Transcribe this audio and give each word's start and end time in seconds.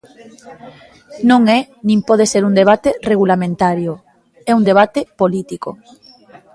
Non 1.29 1.41
é 1.57 1.59
nin 1.87 1.99
pode 2.09 2.25
ser 2.31 2.43
un 2.49 2.53
debate 2.61 2.89
regulamentario, 3.11 3.91
É 4.49 4.51
un 4.59 4.63
debate 4.69 4.99
político. 5.21 5.69